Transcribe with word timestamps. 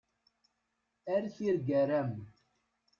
A 1.13 1.15
tirgara-m! 1.35 2.13